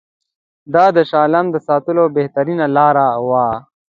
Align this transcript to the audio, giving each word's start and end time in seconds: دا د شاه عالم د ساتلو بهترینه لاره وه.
دا 0.73 0.85
د 0.95 0.97
شاه 1.09 1.23
عالم 1.23 1.45
د 1.51 1.57
ساتلو 1.67 2.03
بهترینه 2.17 2.65
لاره 2.77 3.05
وه. 3.27 3.47